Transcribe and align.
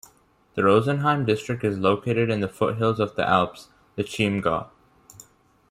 The 0.55 0.63
Rosenheim 0.63 1.27
district 1.27 1.63
is 1.63 1.77
located 1.77 2.31
in 2.31 2.39
the 2.39 2.47
foothills 2.47 2.99
of 2.99 3.15
the 3.15 3.23
Alps, 3.23 3.67
the 3.95 4.03
Chiemgau. 4.03 4.67